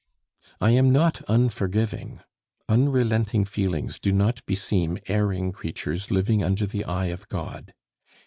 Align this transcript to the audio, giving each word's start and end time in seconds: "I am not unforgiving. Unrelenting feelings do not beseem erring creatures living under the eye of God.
"I 0.59 0.71
am 0.71 0.91
not 0.91 1.21
unforgiving. 1.27 2.21
Unrelenting 2.67 3.45
feelings 3.45 3.99
do 3.99 4.11
not 4.11 4.43
beseem 4.47 4.97
erring 5.07 5.51
creatures 5.51 6.09
living 6.09 6.43
under 6.43 6.65
the 6.65 6.83
eye 6.85 7.09
of 7.13 7.27
God. 7.27 7.71